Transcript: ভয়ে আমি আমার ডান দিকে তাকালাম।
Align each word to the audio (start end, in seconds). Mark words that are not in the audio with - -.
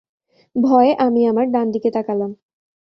ভয়ে 0.55 0.91
আমি 0.99 1.21
আমার 1.27 1.45
ডান 1.51 1.67
দিকে 1.71 1.89
তাকালাম। 1.91 2.31